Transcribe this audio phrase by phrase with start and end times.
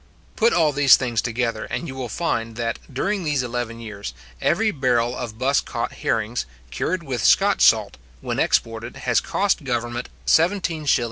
[0.35, 4.71] Put all these things together, and you will find that, during these eleven years, every
[4.71, 10.99] barrel of buss caught herrings, cured with Scotch salt, when exported, has cost government 17s:11¾d.